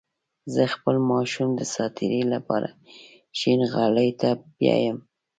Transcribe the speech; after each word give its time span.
زه 0.53 0.61
خپل 0.73 0.95
ماشومان 1.11 1.51
د 1.55 1.61
ساعتيرى 1.73 2.21
لپاره 2.33 2.69
شينغالي 3.39 4.09
ته 4.21 4.29
بيايم 4.57 4.97